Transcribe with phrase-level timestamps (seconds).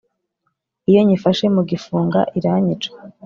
[0.89, 2.89] Iyo nyifashe mu gifunga iranyica